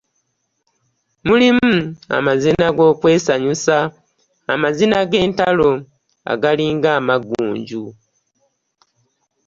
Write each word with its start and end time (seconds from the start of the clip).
Mulimu 1.27 1.69
amazina 2.17 2.65
g’okwesanyusa, 2.75 3.77
amazina 4.53 4.97
g’entalo 5.09 5.71
agalinga 6.31 6.89
amaggunju. 6.99 7.83